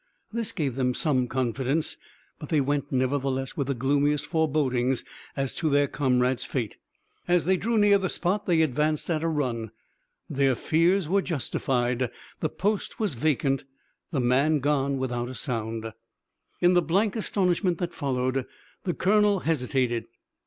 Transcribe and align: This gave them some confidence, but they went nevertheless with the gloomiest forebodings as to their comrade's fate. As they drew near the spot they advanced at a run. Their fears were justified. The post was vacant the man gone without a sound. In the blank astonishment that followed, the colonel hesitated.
This 0.33 0.51
gave 0.51 0.77
them 0.77 0.95
some 0.95 1.27
confidence, 1.27 1.95
but 2.39 2.49
they 2.49 2.59
went 2.59 2.91
nevertheless 2.91 3.55
with 3.55 3.67
the 3.67 3.75
gloomiest 3.75 4.25
forebodings 4.25 5.03
as 5.37 5.53
to 5.53 5.69
their 5.69 5.87
comrade's 5.87 6.43
fate. 6.43 6.77
As 7.27 7.45
they 7.45 7.55
drew 7.55 7.77
near 7.77 7.99
the 7.99 8.09
spot 8.09 8.47
they 8.47 8.63
advanced 8.63 9.07
at 9.11 9.21
a 9.21 9.27
run. 9.27 9.69
Their 10.27 10.55
fears 10.55 11.07
were 11.07 11.21
justified. 11.21 12.09
The 12.39 12.49
post 12.49 12.99
was 12.99 13.13
vacant 13.13 13.63
the 14.09 14.19
man 14.19 14.57
gone 14.57 14.97
without 14.97 15.29
a 15.29 15.35
sound. 15.35 15.93
In 16.61 16.73
the 16.73 16.81
blank 16.81 17.15
astonishment 17.15 17.77
that 17.77 17.93
followed, 17.93 18.47
the 18.85 18.95
colonel 18.95 19.41
hesitated. 19.41 20.05